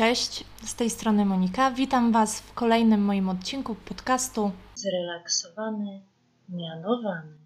[0.00, 1.70] Cześć, z tej strony Monika.
[1.70, 6.02] Witam Was w kolejnym moim odcinku podcastu Zrelaksowany,
[6.48, 7.39] mianowany.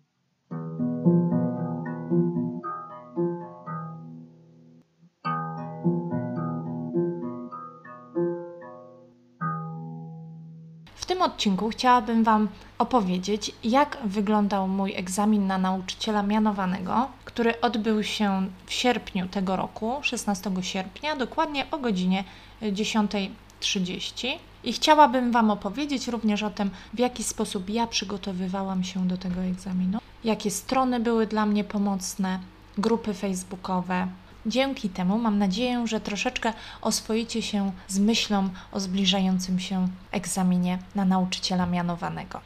[11.25, 12.49] Odcinku chciałabym Wam
[12.79, 19.99] opowiedzieć, jak wyglądał mój egzamin na nauczyciela mianowanego, który odbył się w sierpniu tego roku,
[20.03, 22.25] 16 sierpnia, dokładnie o godzinie
[22.63, 24.29] 10.30.
[24.65, 29.41] I chciałabym Wam opowiedzieć również o tym, w jaki sposób ja przygotowywałam się do tego
[29.41, 32.41] egzaminu, jakie strony były dla mnie pomocne,
[32.79, 34.09] grupy facebookowe,
[34.47, 41.05] Dzięki temu mam nadzieję, że troszeczkę oswoicie się z myślą o zbliżającym się egzaminie na
[41.05, 42.41] nauczyciela mianowanego.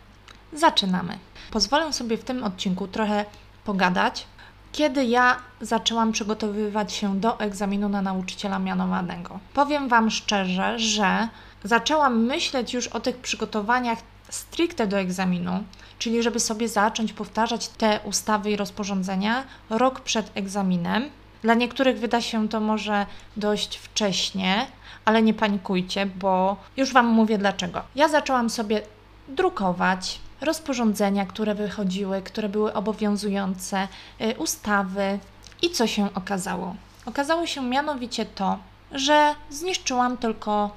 [0.52, 1.19] Zaczynamy.
[1.51, 3.24] Pozwolę sobie w tym odcinku trochę
[3.65, 4.27] pogadać,
[4.73, 9.38] kiedy ja zaczęłam przygotowywać się do egzaminu na nauczyciela mianowanego.
[9.55, 11.29] Powiem Wam szczerze, że
[11.65, 15.65] zaczęłam myśleć już o tych przygotowaniach stricte do egzaminu,
[15.99, 21.10] czyli żeby sobie zacząć powtarzać te ustawy i rozporządzenia rok przed egzaminem
[21.43, 24.67] dla niektórych wyda się to może dość wcześnie,
[25.05, 27.83] ale nie panikujcie, bo już Wam mówię dlaczego.
[27.95, 28.83] Ja zaczęłam sobie
[29.29, 33.89] drukować rozporządzenia, które wychodziły, które były obowiązujące,
[34.21, 35.19] y, ustawy
[35.63, 36.75] i co się okazało?
[37.07, 38.59] Okazało się mianowicie to,
[38.93, 40.71] że zniszczyłam tylko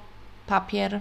[0.46, 1.00] papier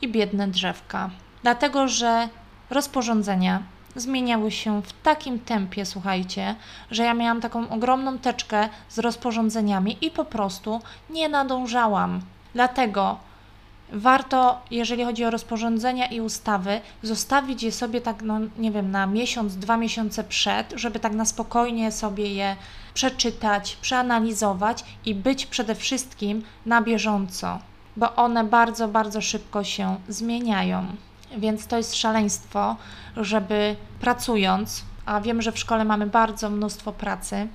[0.00, 1.10] i biedne drzewka,
[1.42, 2.28] dlatego że
[2.70, 3.62] rozporządzenia
[3.96, 6.54] zmieniały się w takim tempie, słuchajcie,
[6.90, 12.20] że ja miałam taką ogromną teczkę z rozporządzeniami i po prostu nie nadążałam.
[12.54, 13.18] Dlatego
[13.92, 19.06] warto, jeżeli chodzi o rozporządzenia i ustawy, zostawić je sobie tak, no nie wiem, na
[19.06, 22.56] miesiąc, dwa miesiące przed, żeby tak na spokojnie sobie je
[22.94, 27.58] przeczytać, przeanalizować i być przede wszystkim na bieżąco,
[27.96, 30.86] bo one bardzo, bardzo szybko się zmieniają.
[31.38, 32.76] Więc to jest szaleństwo,
[33.16, 37.48] żeby pracując, a wiem, że w szkole mamy bardzo mnóstwo pracy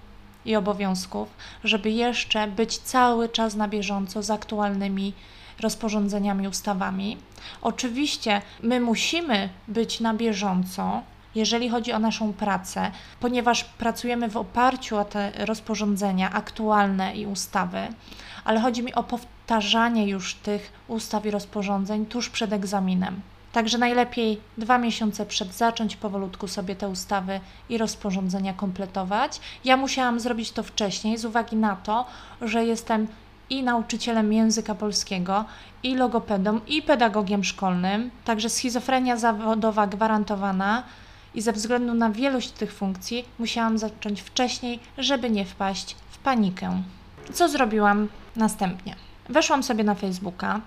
[0.45, 1.27] i obowiązków,
[1.63, 5.13] żeby jeszcze być cały czas na bieżąco z aktualnymi
[5.59, 7.17] rozporządzeniami, ustawami.
[7.61, 11.01] Oczywiście my musimy być na bieżąco,
[11.35, 17.87] jeżeli chodzi o naszą pracę, ponieważ pracujemy w oparciu o te rozporządzenia aktualne i ustawy,
[18.45, 23.21] ale chodzi mi o powtarzanie już tych ustaw i rozporządzeń tuż przed egzaminem.
[23.51, 29.39] Także najlepiej dwa miesiące przed zacząć powolutku sobie te ustawy i rozporządzenia kompletować.
[29.65, 32.05] Ja musiałam zrobić to wcześniej z uwagi na to,
[32.41, 33.07] że jestem
[33.49, 35.45] i nauczycielem języka polskiego,
[35.83, 38.11] i logopedą, i pedagogiem szkolnym.
[38.25, 40.83] Także schizofrenia zawodowa gwarantowana
[41.35, 46.83] i ze względu na wielość tych funkcji musiałam zacząć wcześniej, żeby nie wpaść w panikę.
[47.33, 48.95] Co zrobiłam następnie?
[49.29, 50.61] Weszłam sobie na Facebooka,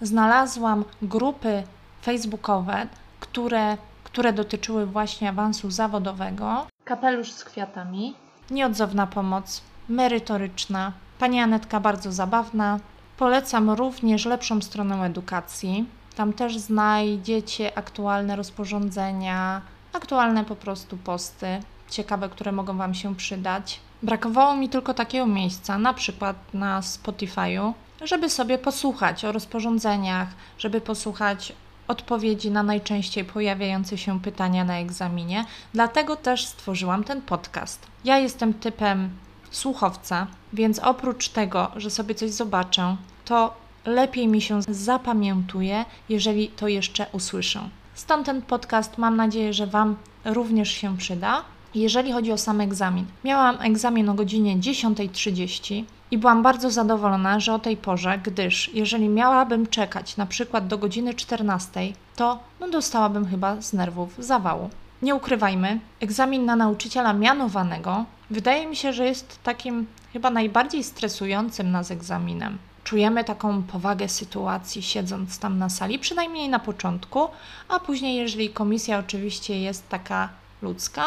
[0.00, 1.62] znalazłam grupy
[2.02, 2.86] facebookowe,
[3.20, 6.66] które, które dotyczyły właśnie awansu zawodowego.
[6.84, 8.14] Kapelusz z kwiatami,
[8.50, 12.80] nieodzowna pomoc, merytoryczna, pani Anetka bardzo zabawna.
[13.16, 15.88] Polecam również lepszą stronę edukacji.
[16.16, 21.46] Tam też znajdziecie aktualne rozporządzenia, aktualne po prostu posty,
[21.90, 23.80] ciekawe, które mogą Wam się przydać.
[24.02, 30.28] Brakowało mi tylko takiego miejsca, na przykład na Spotify'u, żeby sobie posłuchać o rozporządzeniach,
[30.58, 31.52] żeby posłuchać
[31.88, 35.44] odpowiedzi na najczęściej pojawiające się pytania na egzaminie,
[35.74, 37.86] dlatego też stworzyłam ten podcast.
[38.04, 39.10] Ja jestem typem
[39.50, 43.54] słuchowca, więc oprócz tego, że sobie coś zobaczę, to
[43.84, 47.68] lepiej mi się zapamiętuje, jeżeli to jeszcze usłyszę.
[47.94, 51.42] Stąd ten podcast mam nadzieję, że Wam również się przyda.
[51.74, 57.54] Jeżeli chodzi o sam egzamin, miałam egzamin o godzinie 10.30 i byłam bardzo zadowolona, że
[57.54, 61.80] o tej porze, gdyż jeżeli miałabym czekać na przykład do godziny 14,
[62.16, 64.70] to no, dostałabym chyba z nerwów zawału.
[65.02, 71.70] Nie ukrywajmy, egzamin na nauczyciela mianowanego wydaje mi się, że jest takim chyba najbardziej stresującym
[71.70, 72.58] nas egzaminem.
[72.84, 77.28] Czujemy taką powagę sytuacji, siedząc tam na sali, przynajmniej na początku,
[77.68, 80.28] a później, jeżeli komisja oczywiście jest taka
[80.62, 81.04] ludzka,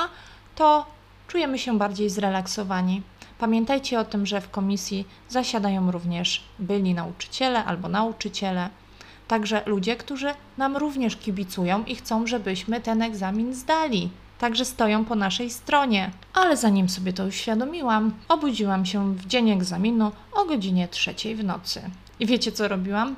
[0.55, 0.85] to
[1.27, 3.01] czujemy się bardziej zrelaksowani.
[3.41, 8.69] Pamiętajcie o tym, że w komisji zasiadają również byli nauczyciele albo nauczyciele,
[9.27, 14.09] także ludzie, którzy nam również kibicują i chcą, żebyśmy ten egzamin zdali.
[14.39, 16.11] Także stoją po naszej stronie.
[16.33, 21.81] Ale zanim sobie to uświadomiłam, obudziłam się w dzień egzaminu o godzinie trzeciej w nocy.
[22.19, 23.15] I wiecie co robiłam?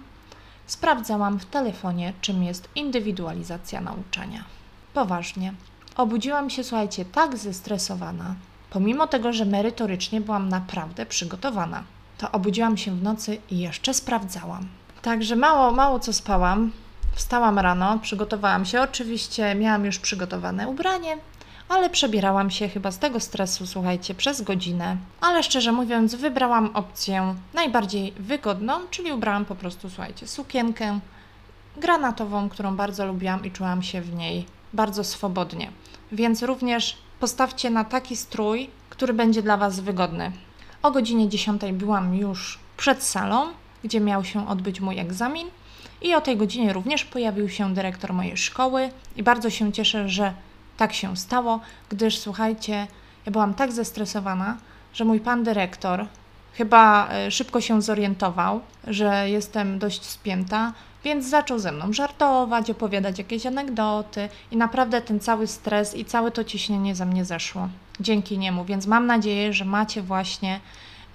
[0.66, 4.44] Sprawdzałam w telefonie, czym jest indywidualizacja nauczania.
[4.94, 5.54] Poważnie.
[5.98, 8.36] Obudziłam się, słuchajcie, tak zestresowana,
[8.74, 11.84] pomimo tego, że merytorycznie byłam naprawdę przygotowana.
[12.18, 14.68] to obudziłam się w nocy i jeszcze sprawdzałam.
[15.02, 16.72] Także mało, mało co spałam.
[17.16, 18.82] Wstałam rano, przygotowałam się.
[18.82, 21.18] Oczywiście miałam już przygotowane ubranie,
[21.70, 24.98] ale przebierałam się chyba z tego stresu, słuchajcie, przez godzinę.
[25.22, 31.00] Ale szczerze mówiąc, wybrałam opcję najbardziej wygodną, czyli ubrałam po prostu, słuchajcie, sukienkę
[31.78, 35.72] granatową, którą bardzo lubiłam i czułam się w niej bardzo swobodnie.
[36.12, 40.32] Więc również postawcie na taki strój, który będzie dla Was wygodny.
[40.82, 43.48] O godzinie 10 byłam już przed salą,
[43.84, 45.48] gdzie miał się odbyć mój egzamin.
[46.02, 50.34] I o tej godzinie również pojawił się dyrektor mojej szkoły, i bardzo się cieszę, że
[50.78, 51.60] tak się stało,
[51.90, 52.88] gdyż słuchajcie,
[53.26, 54.58] ja byłam tak zestresowana,
[54.94, 56.06] że mój pan dyrektor
[56.54, 60.74] chyba e, szybko się zorientował, że jestem dość spięta,
[61.04, 66.32] więc zaczął ze mną żartować, opowiadać jakieś anegdoty i naprawdę ten cały stres i całe
[66.32, 67.70] to ciśnienie za mnie zeszło
[68.00, 68.66] dzięki niemu.
[68.66, 70.60] Więc mam nadzieję, że macie właśnie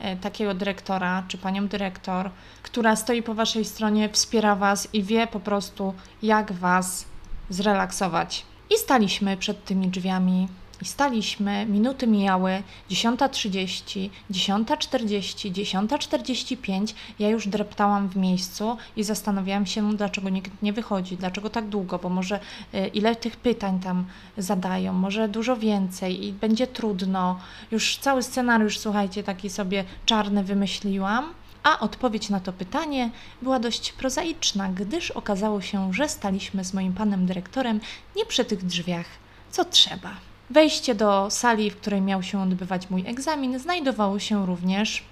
[0.00, 2.30] e, takiego dyrektora czy panią dyrektor,
[2.62, 7.04] która stoi po waszej stronie, wspiera was i wie po prostu, jak was
[7.50, 8.46] zrelaksować.
[8.70, 10.48] I staliśmy przed tymi drzwiami
[10.82, 16.94] i staliśmy, minuty mijały, 10.30, 10.40, 10.45.
[17.18, 21.98] Ja już dreptałam w miejscu i zastanawiałam się, dlaczego nikt nie wychodzi, dlaczego tak długo,
[21.98, 22.40] bo może
[22.74, 24.04] y, ile tych pytań tam
[24.38, 27.40] zadają, może dużo więcej i będzie trudno.
[27.70, 31.34] Już cały scenariusz, słuchajcie, taki sobie czarny wymyśliłam.
[31.62, 33.10] A odpowiedź na to pytanie
[33.42, 37.80] była dość prozaiczna, gdyż okazało się, że staliśmy z moim panem dyrektorem
[38.16, 39.06] nie przy tych drzwiach,
[39.50, 40.27] co trzeba.
[40.50, 45.04] Wejście do sali, w której miał się odbywać mój egzamin, znajdowało się również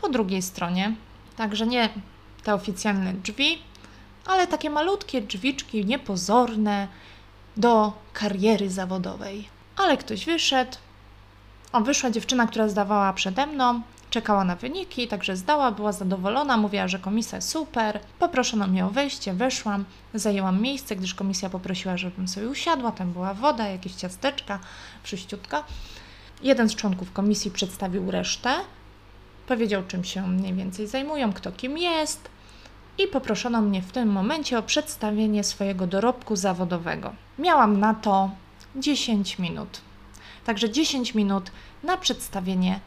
[0.00, 0.94] po drugiej stronie.
[1.36, 1.88] Także nie
[2.42, 3.58] te oficjalne drzwi,
[4.26, 6.88] ale takie malutkie drzwiczki, niepozorne
[7.56, 9.48] do kariery zawodowej.
[9.76, 10.76] Ale ktoś wyszedł.
[11.72, 13.82] O, wyszła dziewczyna, która zdawała przede mną
[14.16, 18.00] czekała na wyniki, także zdała, była zadowolona, mówiła, że komisja super.
[18.18, 19.84] Poproszono mnie o wejście, weszłam,
[20.14, 24.58] zajęłam miejsce, gdyż komisja poprosiła, żebym sobie usiadła, tam była woda, jakieś ciasteczka,
[25.02, 25.64] przyściutka.
[26.42, 28.54] Jeden z członków komisji przedstawił resztę,
[29.46, 32.28] powiedział, czym się mniej więcej zajmują, kto kim jest
[32.98, 37.14] i poproszono mnie w tym momencie o przedstawienie swojego dorobku zawodowego.
[37.38, 38.30] Miałam na to
[38.76, 39.80] 10 minut.
[40.44, 41.50] Także 10 minut
[41.82, 42.80] na przedstawienie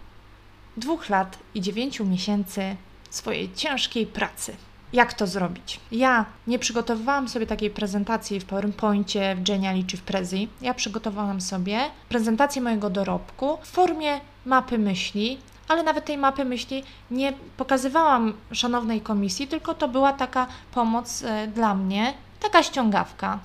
[0.79, 2.75] dwóch lat i dziewięciu miesięcy
[3.09, 4.55] swojej ciężkiej pracy.
[4.93, 5.79] Jak to zrobić?
[5.91, 10.47] Ja nie przygotowywałam sobie takiej prezentacji w PowerPoincie, w Geniali czy w Prezi.
[10.61, 11.79] Ja przygotowałam sobie
[12.09, 15.37] prezentację mojego dorobku w formie mapy myśli,
[15.67, 21.47] ale nawet tej mapy myśli nie pokazywałam szanownej komisji, tylko to była taka pomoc e,
[21.47, 23.39] dla mnie, taka ściągawka.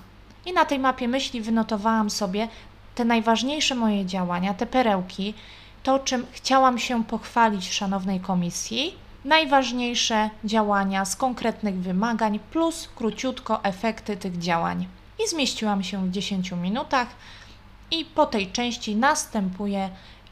[0.45, 2.47] I na tej mapie myśli wynotowałam sobie
[2.95, 5.33] te najważniejsze moje działania, te perełki,
[5.85, 8.95] to, czym chciałam się pochwalić szanownej komisji,
[9.25, 14.87] najważniejsze działania z konkretnych wymagań plus króciutko efekty tych działań.
[15.25, 17.07] I zmieściłam się w 10 minutach
[17.91, 19.89] i po tej części następuje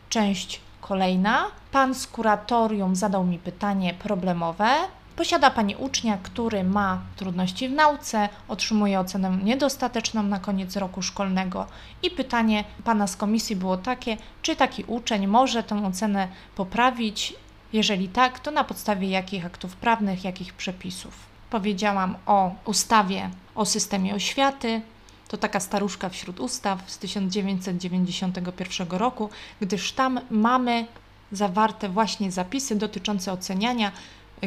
[0.10, 1.46] część kolejna.
[1.72, 4.76] Pan z kuratorium zadał mi pytanie problemowe,
[5.16, 11.66] Posiada Pani ucznia, który ma trudności w nauce, otrzymuje ocenę niedostateczną na koniec roku szkolnego
[12.04, 17.34] i pytanie Pana z komisji było takie, czy taki uczeń może tę ocenę poprawić?
[17.74, 21.20] Jeżeli tak, to na podstawie jakich aktów prawnych, jakich przepisów?
[21.50, 24.82] Powiedziałam o ustawie o systemie oświaty,
[25.28, 29.30] to taka staruszka wśród ustaw z 1991 roku,
[29.62, 30.88] gdyż tam mamy
[31.32, 33.92] zawarte właśnie zapisy dotyczące oceniania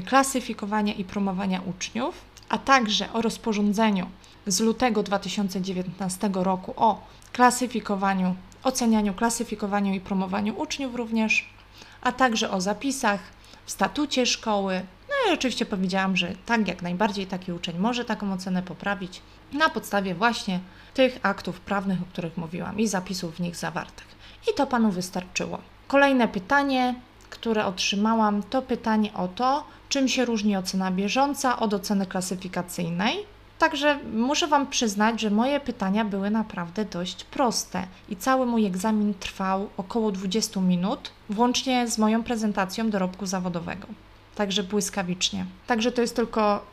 [0.02, 2.14] klasyfikowania i promowania uczniów,
[2.48, 4.06] a także o rozporządzeniu
[4.46, 11.48] z lutego 2019 roku o klasyfikowaniu, ocenianiu, klasyfikowaniu i promowaniu uczniów również,
[12.02, 13.20] a także o zapisach
[13.66, 14.82] w statucie szkoły.
[15.08, 19.22] No i oczywiście powiedziałam, że tak jak najbardziej taki uczeń może taką ocenę poprawić
[19.52, 20.60] na podstawie właśnie
[20.94, 24.06] tych aktów prawnych, o których mówiłam i zapisów w nich zawartych.
[24.50, 25.58] I to panu wystarczyło.
[25.88, 26.94] Kolejne pytanie,
[27.30, 33.16] które otrzymałam, to pytanie o to, czym się różni ocena bieżąca od oceny klasyfikacyjnej.
[33.58, 39.14] Także muszę Wam przyznać, że moje pytania były naprawdę dość proste i cały mój egzamin
[39.14, 43.86] trwał około 20 minut, włącznie z moją prezentacją dorobku zawodowego.
[44.34, 45.46] Także błyskawicznie.
[45.66, 46.64] Także to jest tylko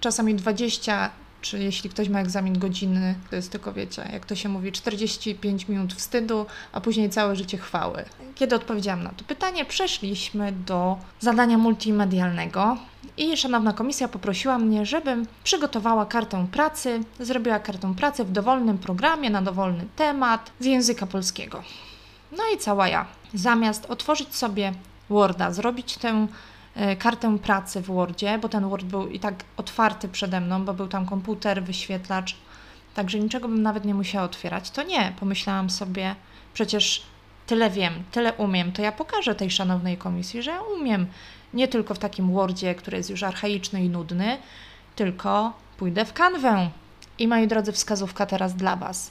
[0.00, 1.10] czasami 20
[1.42, 5.68] czy jeśli ktoś ma egzamin godziny, to jest tylko, wiecie, jak to się mówi, 45
[5.68, 8.04] minut wstydu, a później całe życie chwały.
[8.34, 12.76] Kiedy odpowiedziałam na to pytanie, przeszliśmy do zadania multimedialnego
[13.16, 19.30] i szanowna komisja poprosiła mnie, żebym przygotowała kartę pracy, zrobiła kartę pracy w dowolnym programie
[19.30, 21.62] na dowolny temat z języka polskiego.
[22.36, 23.06] No i cała ja.
[23.34, 24.72] Zamiast otworzyć sobie
[25.08, 26.26] Worda, zrobić tę
[26.98, 30.88] kartę pracy w Wordzie, bo ten Word był i tak otwarty przede mną, bo był
[30.88, 32.36] tam komputer, wyświetlacz,
[32.94, 34.70] także niczego bym nawet nie musiała otwierać.
[34.70, 36.14] To nie, pomyślałam sobie,
[36.54, 37.02] przecież
[37.46, 41.06] tyle wiem, tyle umiem, to ja pokażę tej szanownej komisji, że ja umiem
[41.54, 44.38] nie tylko w takim Wordzie, który jest już archaiczny i nudny,
[44.96, 46.70] tylko pójdę w kanwę.
[47.18, 49.10] I moi drodzy, wskazówka teraz dla Was.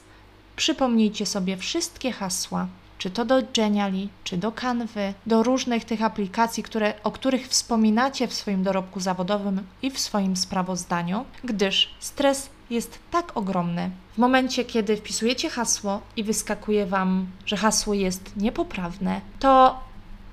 [0.56, 2.66] Przypomnijcie sobie wszystkie hasła,
[3.02, 8.28] czy to do Geniali, czy do Canwy, do różnych tych aplikacji, które, o których wspominacie
[8.28, 13.90] w swoim dorobku zawodowym i w swoim sprawozdaniu, gdyż stres jest tak ogromny.
[14.14, 19.80] W momencie, kiedy wpisujecie hasło i wyskakuje Wam, że hasło jest niepoprawne, to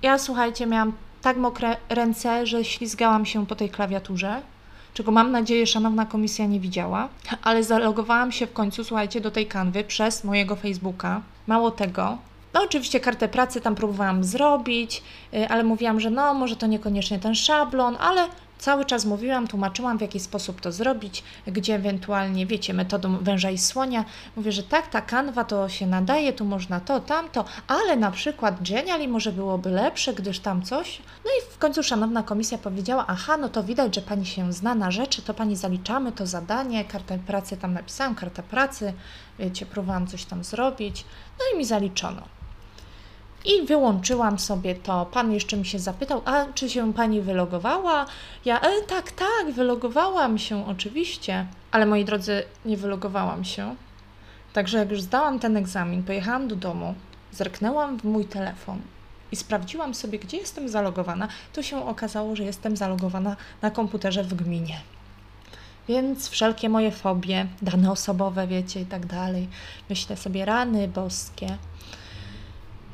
[0.02, 4.42] ja słuchajcie, miałam tak mokre ręce, że ślizgałam się po tej klawiaturze
[4.94, 7.10] czego mam nadzieję szanowna komisja nie widziała,
[7.44, 11.22] ale zalogowałam się w końcu, słuchajcie, do tej kanwy przez mojego Facebooka.
[11.48, 12.18] Mało tego,
[12.54, 15.04] no oczywiście kartę pracy tam próbowałam zrobić,
[15.34, 18.28] y, ale mówiłam, że no może to niekoniecznie ten szablon, ale
[18.60, 23.58] cały czas mówiłam, tłumaczyłam w jaki sposób to zrobić, gdzie ewentualnie, wiecie, metodą węża i
[23.58, 24.06] słonia.
[24.36, 28.70] Mówię, że tak, ta kanwa to się nadaje, tu można to, tamto, ale na przykład
[28.70, 31.02] Geniali może byłoby lepsze, gdyż tam coś.
[31.26, 34.76] No i w końcu szanowna komisja powiedziała, aha, no to widać, że pani się zna
[34.76, 38.94] na rzeczy, to pani zaliczamy to zadanie, kartę pracy tam napisałam, kartę pracy,
[39.40, 41.06] wiecie, próbowałam coś tam zrobić,
[41.40, 42.39] no i mi zaliczono.
[43.46, 45.06] I wyłączyłam sobie to.
[45.06, 48.06] Pan jeszcze mi się zapytał, a czy się pani wylogowała?
[48.46, 51.46] Ja, e, tak, tak, wylogowałam się oczywiście.
[51.72, 53.76] Ale moi drodzy, nie wylogowałam się.
[54.54, 56.96] Także jak już zdałam ten egzamin, pojechałam do domu,
[57.32, 58.82] zerknęłam w mój telefon
[59.32, 64.34] i sprawdziłam sobie, gdzie jestem zalogowana, to się okazało, że jestem zalogowana na komputerze w
[64.34, 64.82] gminie.
[65.88, 69.48] Więc wszelkie moje fobie, dane osobowe, wiecie, i tak dalej.
[69.90, 71.58] Myślę sobie, rany boskie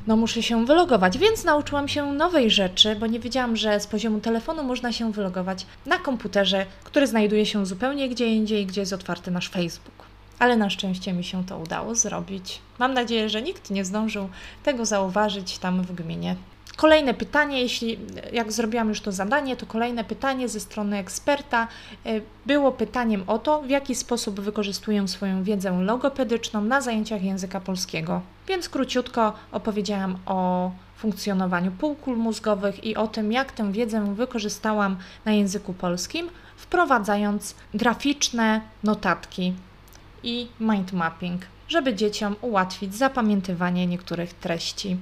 [0.06, 4.20] no muszę się wylogować, więc nauczyłam się nowej rzeczy, bo nie wiedziałam, że z poziomu
[4.20, 9.30] telefonu można się wylogować na komputerze, który znajduje się zupełnie gdzie indziej, gdzie jest otwarty
[9.30, 10.06] nasz Facebook.
[10.38, 12.60] Ale na szczęście mi się to udało zrobić.
[12.78, 14.28] Mam nadzieję, że nikt nie zdążył
[14.62, 16.36] tego zauważyć tam w gminie.
[16.76, 17.98] Kolejne pytanie, jeśli
[18.32, 21.68] jak zrobiłam już to zadanie, to kolejne pytanie ze strony eksperta
[22.06, 27.60] e, było pytaniem o to, w jaki sposób wykorzystuję swoją wiedzę logopedyczną na zajęciach języka
[27.60, 28.20] polskiego.
[28.48, 35.32] Więc króciutko opowiedziałam o funkcjonowaniu półkul mózgowych i o tym, jak tę wiedzę wykorzystałam na
[35.32, 39.52] języku polskim, wprowadzając graficzne notatki
[40.22, 44.96] i mind mapping, żeby dzieciom ułatwić zapamiętywanie niektórych treści.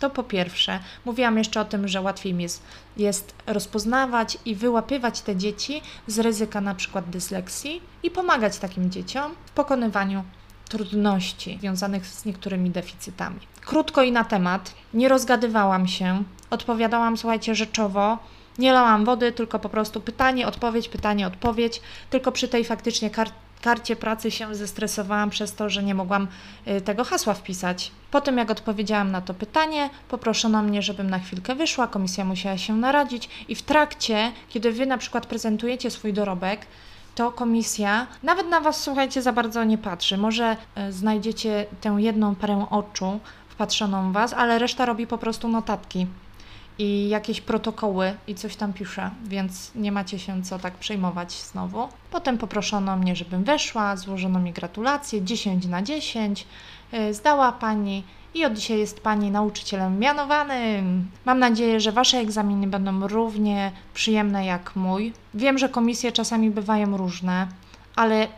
[0.00, 0.80] To po pierwsze.
[1.04, 2.62] Mówiłam jeszcze o tym, że łatwiej jest,
[2.96, 9.34] jest rozpoznawać i wyłapywać te dzieci z ryzyka na przykład dysleksji i pomagać takim dzieciom
[9.46, 10.24] w pokonywaniu
[10.68, 13.40] trudności związanych z niektórymi deficytami.
[13.60, 14.74] Krótko i na temat.
[14.94, 18.18] Nie rozgadywałam się, odpowiadałam, słuchajcie, rzeczowo.
[18.58, 21.80] Nie lałam wody, tylko po prostu pytanie, odpowiedź, pytanie, odpowiedź.
[22.10, 26.28] Tylko przy tej faktycznie karcie karcie pracy się zestresowałam przez to, że nie mogłam
[26.68, 27.90] y, tego hasła wpisać.
[28.10, 32.58] Po tym, jak odpowiedziałam na to pytanie, poproszono mnie, żebym na chwilkę wyszła, komisja musiała
[32.58, 36.66] się naradzić i w trakcie, kiedy Wy na przykład prezentujecie swój dorobek,
[37.14, 40.18] to komisja nawet na Was, słuchajcie, za bardzo nie patrzy.
[40.18, 40.56] Może
[40.88, 46.06] y, znajdziecie tę jedną parę oczu wpatrzoną w Was, ale reszta robi po prostu notatki
[46.80, 51.88] i jakieś protokoły i coś tam piszę, więc nie macie się co tak przejmować znowu.
[52.10, 56.46] Potem poproszono mnie, żebym weszła, złożono mi gratulacje 10 na 10.
[56.94, 61.10] Y, zdała pani i od dzisiaj jest pani nauczycielem mianowanym.
[61.24, 65.12] Mam nadzieję, że wasze egzaminy będą równie przyjemne jak mój.
[65.34, 67.48] Wiem, że komisje czasami bywają różne,
[67.96, 68.28] ale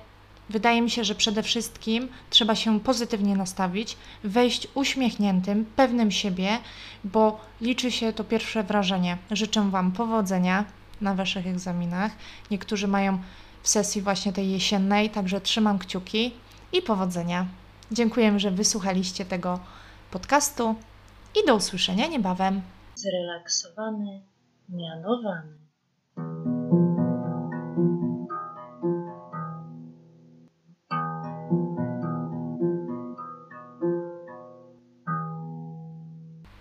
[0.53, 6.59] Wydaje mi się, że przede wszystkim trzeba się pozytywnie nastawić, wejść uśmiechniętym, pewnym siebie,
[7.05, 9.19] bo liczy się to pierwsze wrażenie.
[9.31, 10.65] Życzę Wam powodzenia
[11.01, 12.13] na Waszych egzaminach.
[12.51, 13.19] Niektórzy mają
[13.63, 16.35] w sesji właśnie tej jesiennej, także trzymam kciuki
[16.73, 17.47] i powodzenia.
[17.93, 19.61] Dziękuję, że wysłuchaliście tego
[20.11, 20.75] podcastu
[21.43, 22.63] i do usłyszenia niebawem.
[22.95, 24.23] Zrelaksowany,
[24.69, 25.62] mianowany.